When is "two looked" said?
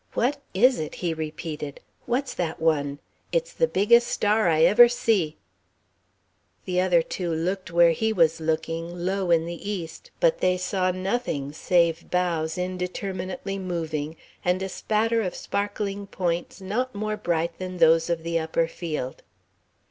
7.03-7.69